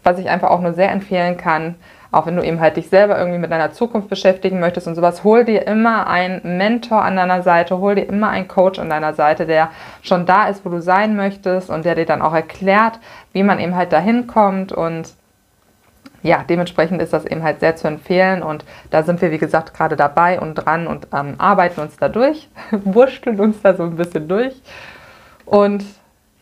was 0.08 0.20
ich 0.20 0.30
einfach 0.30 0.50
auch 0.50 0.62
nur 0.62 0.74
sehr 0.74 0.90
empfehlen 0.90 1.36
kann, 1.36 1.76
auch 2.12 2.26
wenn 2.26 2.38
du 2.38 2.42
eben 2.42 2.62
halt 2.62 2.78
dich 2.78 2.90
selber 2.90 3.20
irgendwie 3.20 3.40
mit 3.40 3.52
deiner 3.52 3.74
Zukunft 3.74 4.08
beschäftigen 4.08 4.62
möchtest 4.62 4.88
und 4.88 4.96
sowas, 4.96 5.26
hol 5.26 5.44
dir 5.44 5.68
immer 5.68 6.08
einen 6.08 6.58
Mentor 6.58 7.04
an 7.04 7.18
deiner 7.18 7.44
Seite, 7.44 7.78
hol 7.80 7.96
dir 7.96 8.08
immer 8.08 8.30
einen 8.30 8.48
Coach 8.48 8.80
an 8.80 8.90
deiner 8.90 9.14
Seite, 9.14 9.46
der 9.46 9.70
schon 10.02 10.26
da 10.26 10.48
ist, 10.48 10.66
wo 10.66 10.70
du 10.70 10.82
sein 10.82 11.18
möchtest 11.18 11.70
und 11.70 11.84
der 11.84 11.96
dir 11.96 12.06
dann 12.06 12.22
auch 12.22 12.34
erklärt, 12.34 13.00
wie 13.34 13.44
man 13.44 13.60
eben 13.60 13.76
halt 13.76 13.92
dahin 13.92 14.28
kommt 14.28 14.72
und 14.72 15.14
ja, 16.24 16.46
dementsprechend 16.50 17.02
ist 17.02 17.12
das 17.12 17.26
eben 17.26 17.44
halt 17.44 17.60
sehr 17.60 17.76
zu 17.76 17.90
empfehlen 17.90 18.44
und 18.44 18.64
da 18.90 19.04
sind 19.04 19.22
wir, 19.22 19.32
wie 19.32 19.38
gesagt, 19.38 19.74
gerade 19.74 19.98
dabei 19.98 20.40
und 20.40 20.56
dran 20.56 20.88
und 20.88 21.10
ähm, 21.14 21.36
arbeiten 21.38 21.82
uns 21.82 21.98
da 21.98 22.08
durch, 22.08 22.50
wurschteln 22.72 23.42
uns 23.42 23.62
da 23.62 23.76
so 23.76 23.84
ein 23.84 23.98
bisschen 23.98 24.30
durch 24.30 24.62
und 25.46 25.84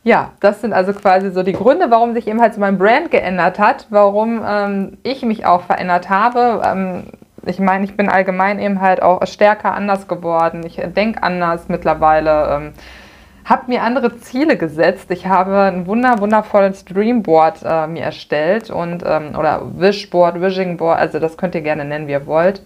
ja, 0.05 0.33
das 0.39 0.61
sind 0.61 0.71
also 0.71 0.93
quasi 0.93 1.31
so 1.31 1.41
die 1.41 1.53
Gründe, 1.53 1.89
warum 1.89 2.13
sich 2.13 2.27
eben 2.27 2.39
halt 2.39 2.53
so 2.53 2.59
mein 2.59 2.77
Brand 2.77 3.09
geändert 3.09 3.57
hat, 3.57 3.87
warum 3.89 4.39
ähm, 4.47 4.97
ich 5.01 5.23
mich 5.23 5.47
auch 5.47 5.63
verändert 5.63 6.11
habe. 6.11 6.61
Ähm, 6.63 7.05
ich 7.43 7.57
meine, 7.57 7.85
ich 7.85 7.97
bin 7.97 8.07
allgemein 8.07 8.59
eben 8.59 8.81
halt 8.81 9.01
auch 9.01 9.25
stärker 9.25 9.73
anders 9.73 10.07
geworden. 10.07 10.61
Ich 10.63 10.79
denke 10.95 11.23
anders 11.23 11.69
mittlerweile. 11.69 12.55
Ähm, 12.55 12.73
habe 13.45 13.63
mir 13.65 13.81
andere 13.81 14.15
Ziele 14.17 14.57
gesetzt. 14.57 15.09
Ich 15.09 15.25
habe 15.25 15.61
ein 15.61 15.87
wunder, 15.87 16.19
wundervolles 16.19 16.85
Dreamboard 16.85 17.63
äh, 17.65 17.87
mir 17.87 18.03
erstellt 18.03 18.69
und 18.69 19.03
ähm, 19.07 19.35
oder 19.35 19.63
Wishboard, 19.75 20.39
Wishing 20.39 20.77
Board, 20.77 20.99
also 20.99 21.17
das 21.17 21.35
könnt 21.35 21.55
ihr 21.55 21.61
gerne 21.61 21.83
nennen, 21.83 22.07
wie 22.07 22.11
ihr 22.11 22.27
wollt. 22.27 22.61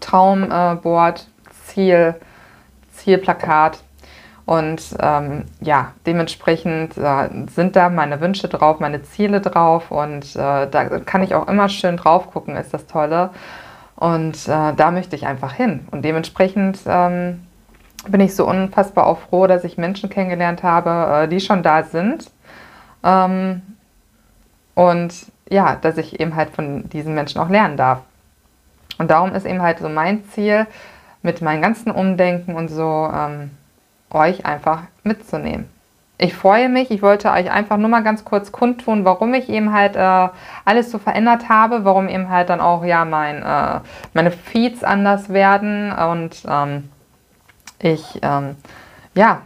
Traumboard, 0.00 1.20
äh, 1.20 1.50
Ziel, 1.64 2.14
Zielplakat. 2.92 3.78
Und 4.46 4.96
ähm, 5.00 5.44
ja, 5.60 5.92
dementsprechend 6.06 6.96
äh, 6.96 7.28
sind 7.52 7.74
da 7.74 7.88
meine 7.88 8.20
Wünsche 8.20 8.46
drauf, 8.46 8.78
meine 8.78 9.02
Ziele 9.02 9.40
drauf 9.40 9.90
und 9.90 10.36
äh, 10.36 10.70
da 10.70 11.00
kann 11.00 11.24
ich 11.24 11.34
auch 11.34 11.48
immer 11.48 11.68
schön 11.68 11.96
drauf 11.96 12.30
gucken, 12.30 12.56
ist 12.56 12.72
das 12.72 12.86
Tolle. 12.86 13.30
Und 13.96 14.46
äh, 14.46 14.72
da 14.74 14.90
möchte 14.92 15.16
ich 15.16 15.26
einfach 15.26 15.52
hin. 15.52 15.88
Und 15.90 16.04
dementsprechend 16.04 16.78
ähm, 16.86 17.44
bin 18.06 18.20
ich 18.20 18.36
so 18.36 18.46
unfassbar 18.46 19.06
auch 19.06 19.18
froh, 19.18 19.48
dass 19.48 19.64
ich 19.64 19.78
Menschen 19.78 20.10
kennengelernt 20.10 20.62
habe, 20.62 21.24
äh, 21.24 21.28
die 21.28 21.40
schon 21.40 21.64
da 21.64 21.82
sind. 21.82 22.30
Ähm, 23.02 23.62
und 24.74 25.12
ja, 25.48 25.76
dass 25.76 25.96
ich 25.96 26.20
eben 26.20 26.36
halt 26.36 26.50
von 26.50 26.88
diesen 26.90 27.14
Menschen 27.14 27.40
auch 27.40 27.48
lernen 27.48 27.76
darf. 27.76 28.02
Und 28.98 29.10
darum 29.10 29.34
ist 29.34 29.44
eben 29.44 29.62
halt 29.62 29.80
so 29.80 29.88
mein 29.88 30.24
Ziel, 30.28 30.66
mit 31.22 31.42
meinem 31.42 31.60
ganzen 31.60 31.90
Umdenken 31.90 32.54
und 32.54 32.68
so 32.68 33.10
ähm, 33.12 33.50
euch 34.10 34.46
einfach 34.46 34.82
mitzunehmen. 35.02 35.68
Ich 36.18 36.34
freue 36.34 36.70
mich, 36.70 36.90
ich 36.90 37.02
wollte 37.02 37.30
euch 37.30 37.50
einfach 37.50 37.76
nur 37.76 37.90
mal 37.90 38.02
ganz 38.02 38.24
kurz 38.24 38.50
kundtun, 38.50 39.04
warum 39.04 39.34
ich 39.34 39.50
eben 39.50 39.74
halt 39.74 39.96
äh, 39.96 40.28
alles 40.64 40.90
so 40.90 40.98
verändert 40.98 41.50
habe, 41.50 41.84
warum 41.84 42.08
eben 42.08 42.30
halt 42.30 42.48
dann 42.48 42.60
auch 42.60 42.84
ja 42.84 43.04
mein, 43.04 43.42
äh, 43.42 43.80
meine 44.14 44.30
Feeds 44.30 44.82
anders 44.82 45.28
werden 45.28 45.92
und 45.92 46.42
ähm, 46.48 46.88
ich 47.78 48.18
ähm, 48.22 48.56
ja 49.14 49.42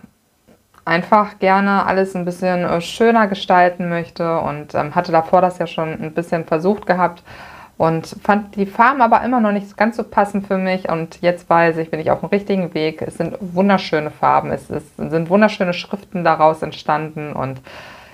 einfach 0.85 1.41
gerne 1.41 1.87
alles 1.87 2.15
ein 2.15 2.25
bisschen 2.25 2.65
äh, 2.65 2.81
schöner 2.81 3.27
gestalten 3.27 3.89
möchte 3.89 4.39
und 4.39 4.75
ähm, 4.75 4.95
hatte 4.95 5.11
davor 5.11 5.41
das 5.41 5.59
ja 5.59 5.67
schon 5.67 6.01
ein 6.01 6.15
bisschen 6.15 6.45
versucht 6.45 6.87
gehabt 6.87 7.25
und 7.81 8.15
fand 8.23 8.57
die 8.57 8.67
Farben 8.67 9.01
aber 9.01 9.25
immer 9.25 9.41
noch 9.41 9.53
nicht 9.53 9.75
ganz 9.75 9.97
so 9.97 10.05
passend 10.05 10.47
für 10.47 10.59
mich. 10.59 10.91
Und 10.91 11.23
jetzt 11.23 11.49
weiß 11.49 11.79
ich, 11.79 11.91
bin 11.91 11.99
ich 11.99 12.11
auf 12.11 12.21
dem 12.21 12.29
richtigen 12.29 12.75
Weg. 12.75 13.01
Es 13.01 13.17
sind 13.17 13.39
wunderschöne 13.41 14.11
Farben, 14.11 14.51
es, 14.51 14.69
ist, 14.69 14.99
sind 14.99 15.31
wunderschöne 15.31 15.73
Schriften 15.73 16.23
daraus 16.23 16.61
entstanden 16.61 17.33
und 17.33 17.63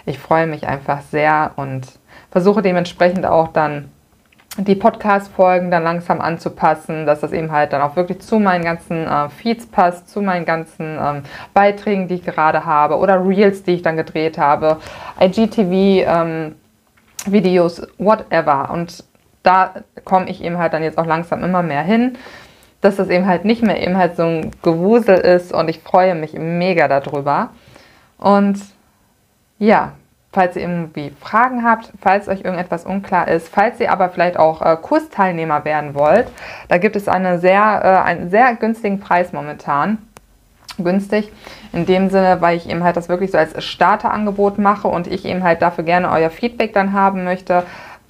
ich 0.05 0.21
freue 0.21 0.47
mich 0.47 0.69
einfach 0.69 1.01
sehr 1.01 1.51
und 1.57 1.85
versuche 2.31 2.63
dementsprechend 2.63 3.27
auch 3.27 3.49
dann 3.49 3.91
die 4.57 4.77
Podcast-Folgen 4.77 5.73
dann 5.73 5.83
langsam 5.83 6.21
anzupassen, 6.21 7.05
dass 7.05 7.19
das 7.19 7.33
eben 7.33 7.51
halt 7.51 7.73
dann 7.73 7.83
auch 7.83 7.97
wirklich 7.97 8.21
zu 8.21 8.39
meinen 8.39 8.63
ganzen 8.63 9.05
äh, 9.05 9.29
Feeds 9.31 9.67
passt, 9.67 10.09
zu 10.09 10.23
meinen 10.23 10.45
ganzen 10.45 10.97
ähm, 10.97 11.23
Beiträgen, 11.55 12.07
die 12.07 12.15
ich 12.15 12.25
gerade 12.25 12.65
habe 12.65 12.99
oder 12.99 13.21
Reels, 13.27 13.65
die 13.65 13.73
ich 13.73 13.83
dann 13.83 13.97
gedreht 13.97 14.39
habe, 14.39 14.77
IGTV, 15.21 16.07
ähm, 16.07 16.55
Videos, 17.27 17.83
whatever. 17.99 18.71
Und 18.71 19.03
da 19.47 19.75
komme 20.05 20.29
ich 20.29 20.43
eben 20.43 20.59
halt 20.59 20.73
dann 20.73 20.83
jetzt 20.83 20.99
auch 20.99 21.07
langsam 21.07 21.45
immer 21.45 21.63
mehr 21.63 21.83
hin, 21.83 22.19
dass 22.81 22.97
das 22.97 23.09
eben 23.09 23.27
halt 23.27 23.45
nicht 23.45 23.63
mehr 23.63 23.81
eben 23.81 23.97
halt 23.97 24.17
so 24.17 24.25
ein 24.25 24.51
Gewusel 24.63 25.17
ist 25.17 25.53
und 25.53 25.69
ich 25.69 25.81
freue 25.81 26.15
mich 26.15 26.35
mega 26.35 26.89
darüber. 26.89 27.51
Und 28.19 28.59
ja, 29.59 29.93
falls 30.33 30.57
ihr 30.57 30.63
irgendwie 30.63 31.13
Fragen 31.21 31.65
habt, 31.65 31.93
falls 32.01 32.29
euch 32.29 32.43
irgendetwas 32.43 32.85
unklar 32.85 33.29
ist, 33.29 33.49
falls 33.49 33.81
ihr 33.81 33.91
aber 33.91 34.11
vielleicht 34.11 34.39
auch 34.39 34.61
äh, 34.63 34.77
Kursteilnehmer 34.81 35.65
werden 35.65 35.95
wollt, 35.95 36.27
da 36.69 36.79
gibt 36.79 36.97
es 36.97 37.09
eine 37.09 37.39
sehr, 37.39 37.81
äh, 37.83 38.09
einen 38.09 38.31
sehr 38.31 38.55
günstigen 38.57 39.01
Preis 39.01 39.33
momentan. 39.33 39.99
Günstig 40.79 41.33
in 41.73 41.87
dem 41.87 42.11
Sinne, 42.11 42.43
weil 42.43 42.59
ich 42.59 42.69
eben 42.69 42.85
halt 42.85 42.99
das 42.99 43.09
wirklich 43.09 43.31
so 43.31 43.39
als 43.39 43.65
Starterangebot 43.65 44.59
mache 44.59 44.89
und 44.89 45.07
ich 45.07 45.25
eben 45.25 45.43
halt 45.43 45.63
dafür 45.63 45.85
gerne 45.85 46.11
euer 46.11 46.29
Feedback 46.29 46.75
dann 46.75 46.93
haben 46.93 47.25
möchte, 47.25 47.63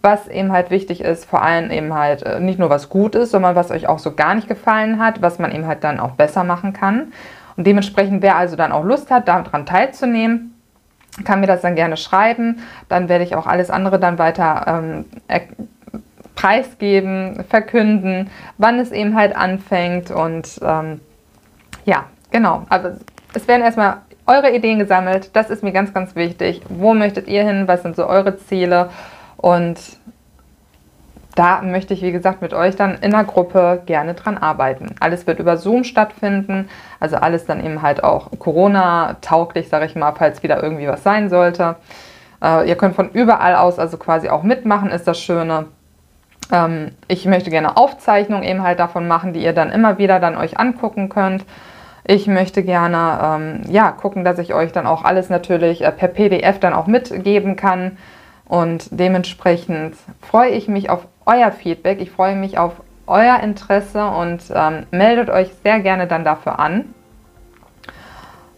was 0.07 0.29
eben 0.29 0.53
halt 0.53 0.71
wichtig 0.71 1.01
ist, 1.01 1.25
vor 1.25 1.43
allem 1.43 1.73
eben 1.73 1.93
halt 1.93 2.23
äh, 2.23 2.39
nicht 2.39 2.61
nur 2.61 2.71
was 2.71 2.89
gut 2.89 3.17
ist, 3.17 3.33
sondern 3.33 3.57
was 3.57 3.73
euch 3.73 3.89
auch 3.89 3.99
so 3.99 4.15
gar 4.15 4.37
nicht 4.37 4.47
gefallen 4.47 5.01
hat, 5.01 5.21
was 5.21 5.41
man 5.41 5.51
eben 5.51 5.67
halt 5.67 5.83
dann 5.83 5.99
auch 5.99 6.13
besser 6.13 6.45
machen 6.45 6.73
kann. 6.73 7.13
Und 7.57 7.67
dementsprechend, 7.67 8.23
wer 8.23 8.37
also 8.37 8.55
dann 8.55 8.71
auch 8.71 8.85
Lust 8.85 9.11
hat, 9.11 9.27
daran 9.27 9.67
teilzunehmen, 9.67 10.55
kann 11.25 11.41
mir 11.41 11.49
das 11.49 11.63
dann 11.63 11.75
gerne 11.75 11.97
schreiben. 11.97 12.61
Dann 12.89 13.09
werde 13.09 13.25
ich 13.25 13.35
auch 13.35 13.49
alles 13.49 13.69
andere 13.69 13.99
dann 13.99 14.17
weiter 14.19 14.65
ähm, 14.69 15.07
preisgeben, 16.37 17.45
verkünden, 17.49 18.31
wann 18.59 18.79
es 18.79 18.93
eben 18.93 19.17
halt 19.17 19.35
anfängt. 19.35 20.13
Und 20.13 20.61
ähm, 20.63 21.01
ja, 21.85 22.05
genau. 22.31 22.65
Aber 22.69 22.99
es 23.35 23.49
werden 23.49 23.63
erstmal 23.63 23.97
eure 24.27 24.55
Ideen 24.55 24.79
gesammelt. 24.79 25.31
Das 25.33 25.51
ist 25.51 25.65
mir 25.65 25.73
ganz, 25.73 25.93
ganz 25.93 26.15
wichtig. 26.15 26.63
Wo 26.69 26.95
möchtet 26.95 27.27
ihr 27.27 27.45
hin? 27.45 27.67
Was 27.67 27.83
sind 27.83 27.97
so 27.97 28.07
eure 28.07 28.37
Ziele? 28.37 28.91
Und 29.37 29.78
da 31.37 31.61
möchte 31.61 31.93
ich, 31.93 32.00
wie 32.00 32.12
gesagt, 32.12 32.40
mit 32.40 32.55
euch 32.55 32.76
dann 32.76 32.97
in 33.02 33.11
der 33.11 33.25
Gruppe 33.25 33.83
gerne 33.85 34.14
dran 34.14 34.38
arbeiten. 34.38 34.95
Alles 35.00 35.26
wird 35.26 35.38
über 35.38 35.59
Zoom 35.59 35.85
stattfinden, 35.85 36.69
also 36.99 37.16
alles 37.16 37.45
dann 37.45 37.62
eben 37.62 37.83
halt 37.83 38.02
auch 38.02 38.31
Corona-tauglich, 38.38 39.69
sage 39.69 39.85
ich 39.85 39.95
mal, 39.95 40.12
falls 40.12 40.43
wieder 40.43 40.62
irgendwie 40.62 40.88
was 40.88 41.02
sein 41.02 41.28
sollte. 41.28 41.76
Äh, 42.43 42.66
ihr 42.69 42.76
könnt 42.76 42.97
von 42.97 43.11
überall 43.11 43.55
aus 43.55 43.78
also 43.78 43.99
quasi 43.99 44.31
auch 44.31 44.43
mitmachen, 44.43 44.90
ist 44.90 45.07
das 45.07 45.21
Schöne. 45.21 45.66
Ähm, 46.50 46.93
ich 47.07 47.26
möchte 47.26 47.50
gerne 47.50 47.76
Aufzeichnungen 47.76 48.43
eben 48.43 48.62
halt 48.62 48.81
davon 48.81 49.07
machen, 49.07 49.35
die 49.35 49.43
ihr 49.43 49.52
dann 49.52 49.71
immer 49.71 49.99
wieder 49.99 50.21
dann 50.21 50.38
euch 50.38 50.59
angucken 50.59 51.11
könnt. 51.11 51.45
Ich 52.05 52.26
möchte 52.28 52.62
gerne 52.62 53.19
ähm, 53.23 53.61
ja, 53.69 53.90
gucken, 53.90 54.25
dass 54.25 54.38
ich 54.38 54.55
euch 54.55 54.73
dann 54.73 54.87
auch 54.87 55.05
alles 55.05 55.28
natürlich 55.28 55.85
äh, 55.85 55.93
per 55.93 56.09
PDF 56.09 56.61
dann 56.61 56.73
auch 56.73 56.87
mitgeben 56.87 57.57
kann 57.57 57.99
und 58.49 58.88
dementsprechend 58.91 59.97
freue 60.21 60.50
ich 60.50 60.69
mich 60.69 60.88
auf 60.91 61.07
euer 61.25 61.50
Feedback. 61.50 62.00
Ich 62.00 62.11
freue 62.11 62.37
mich 62.37 62.59
auf 62.59 62.81
euer 63.07 63.41
Interesse 63.41 64.07
und 64.07 64.43
ähm, 64.55 64.87
meldet 64.91 65.31
euch 65.31 65.50
sehr 65.62 65.81
gerne 65.81 66.07
dann 66.07 66.25
dafür 66.25 66.59
an. 66.59 66.95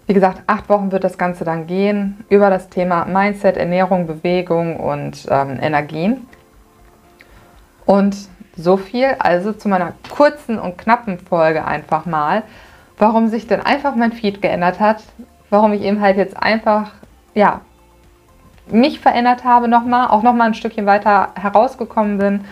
Wie 0.07 0.15
gesagt, 0.15 0.43
acht 0.47 0.69
Wochen 0.71 0.91
wird 0.91 1.05
das 1.05 1.19
Ganze 1.19 1.45
dann 1.45 1.67
gehen 1.67 2.25
über 2.31 2.49
das 2.49 2.71
Thema 2.71 3.05
Mindset, 3.05 3.59
Ernährung, 3.59 4.07
Bewegung 4.07 4.81
und 4.81 5.27
ähm, 5.31 5.59
Energien. 5.61 6.27
Und 7.85 8.17
so 8.57 8.77
viel 8.77 9.17
also 9.19 9.53
zu 9.53 9.69
meiner 9.69 9.93
kurzen 10.09 10.59
und 10.59 10.79
knappen 10.79 11.19
Folge 11.19 11.65
einfach 11.65 12.07
mal, 12.07 12.43
warum 12.99 13.29
sich 13.29 13.47
denn 13.47 13.61
einfach 13.61 13.95
mein 13.95 14.13
Feed 14.13 14.43
geändert 14.43 14.81
hat, 14.81 15.03
warum 15.51 15.73
ich 15.73 15.83
eben 15.83 16.01
halt 16.01 16.17
jetzt 16.17 16.37
einfach 16.37 16.93
ja 17.35 17.61
mich 18.73 19.01
verändert 19.01 19.45
habe 19.45 19.69
nochmal, 19.69 20.09
auch 20.09 20.23
nochmal 20.23 20.49
ein 20.49 20.55
Stückchen 20.55 20.87
weiter 20.87 21.29
herausgekommen 21.35 22.19
bin. 22.19 22.45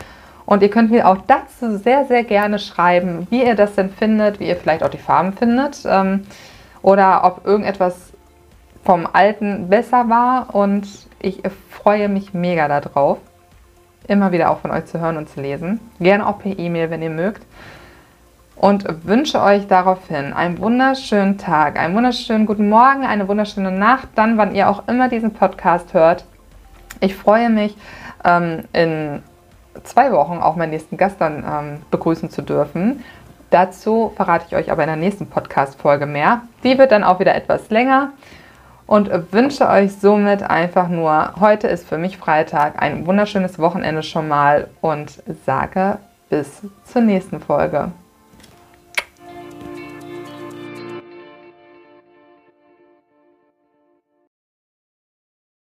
Und 0.44 0.62
ihr 0.62 0.70
könnt 0.70 0.90
mir 0.90 1.08
auch 1.08 1.18
dazu 1.26 1.76
sehr, 1.76 2.04
sehr 2.04 2.22
gerne 2.22 2.58
schreiben, 2.58 3.26
wie 3.30 3.44
ihr 3.44 3.56
das 3.56 3.74
denn 3.74 3.90
findet, 3.90 4.38
wie 4.38 4.48
ihr 4.48 4.56
vielleicht 4.56 4.84
auch 4.84 4.88
die 4.88 4.98
Farben 4.98 5.32
findet 5.32 5.82
ähm, 5.84 6.24
oder 6.82 7.24
ob 7.24 7.44
irgendetwas 7.46 8.12
vom 8.84 9.08
Alten 9.12 9.68
besser 9.68 10.08
war. 10.08 10.54
Und 10.54 10.86
ich 11.20 11.42
freue 11.70 12.08
mich 12.08 12.32
mega 12.32 12.68
darauf, 12.68 13.18
immer 14.06 14.30
wieder 14.30 14.50
auch 14.50 14.60
von 14.60 14.70
euch 14.70 14.86
zu 14.86 15.00
hören 15.00 15.16
und 15.16 15.28
zu 15.28 15.40
lesen. 15.40 15.80
Gerne 15.98 16.26
auch 16.26 16.38
per 16.38 16.56
E-Mail, 16.56 16.90
wenn 16.90 17.02
ihr 17.02 17.10
mögt 17.10 17.42
und 18.56 18.84
wünsche 19.06 19.40
euch 19.42 19.66
daraufhin 19.66 20.32
einen 20.32 20.58
wunderschönen 20.58 21.38
Tag, 21.38 21.78
einen 21.78 21.94
wunderschönen 21.94 22.46
guten 22.46 22.68
Morgen, 22.68 23.04
eine 23.04 23.28
wunderschöne 23.28 23.70
Nacht, 23.70 24.08
dann, 24.14 24.38
wann 24.38 24.54
ihr 24.54 24.68
auch 24.68 24.88
immer 24.88 25.08
diesen 25.08 25.32
Podcast 25.34 25.94
hört. 25.94 26.24
Ich 27.00 27.14
freue 27.14 27.50
mich, 27.50 27.76
ähm, 28.24 28.64
in 28.72 29.22
zwei 29.84 30.10
Wochen 30.12 30.38
auch 30.38 30.56
meinen 30.56 30.70
nächsten 30.70 30.96
Gast 30.96 31.20
dann 31.20 31.44
ähm, 31.44 31.82
begrüßen 31.90 32.30
zu 32.30 32.42
dürfen. 32.42 33.04
Dazu 33.50 34.12
verrate 34.16 34.46
ich 34.48 34.56
euch 34.56 34.72
aber 34.72 34.82
in 34.82 34.88
der 34.88 34.96
nächsten 34.96 35.26
Podcast-Folge 35.26 36.06
mehr. 36.06 36.42
Die 36.64 36.78
wird 36.78 36.92
dann 36.92 37.04
auch 37.04 37.20
wieder 37.20 37.34
etwas 37.34 37.70
länger. 37.70 38.12
und 38.86 39.10
wünsche 39.32 39.68
euch 39.68 39.96
somit 39.96 40.44
einfach 40.44 40.88
nur, 40.88 41.34
heute 41.40 41.66
ist 41.66 41.88
für 41.88 41.98
mich 41.98 42.18
Freitag, 42.18 42.80
ein 42.80 43.06
wunderschönes 43.06 43.58
Wochenende 43.58 44.02
schon 44.02 44.28
mal 44.28 44.68
und 44.80 45.22
sage 45.44 45.98
bis 46.30 46.62
zur 46.84 47.02
nächsten 47.02 47.40
Folge. 47.40 47.90